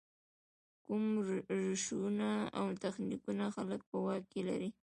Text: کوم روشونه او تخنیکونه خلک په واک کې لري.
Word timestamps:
کوم 0.85 1.03
روشونه 1.61 2.31
او 2.59 2.67
تخنیکونه 2.83 3.45
خلک 3.55 3.81
په 3.89 3.95
واک 4.05 4.23
کې 4.31 4.41
لري. 4.49 4.69